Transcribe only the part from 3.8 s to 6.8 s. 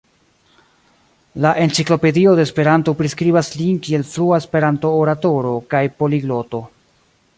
kiel flua Esperanto-oratoro kaj poligloto.